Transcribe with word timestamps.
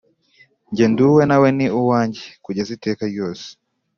Njye 0.71 0.85
nduwe 0.91 1.21
nawe 1.29 1.47
ni 1.57 1.67
uwanjye 1.79 2.23
kugeza 2.43 2.69
iteka 2.77 3.01
ryose 3.11 3.47